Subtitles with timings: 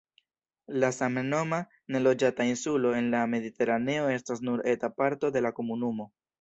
[0.83, 1.59] La samnoma,
[1.97, 6.13] neloĝata insulo en la Mediteraneo estas nur eta parto de la komunumo.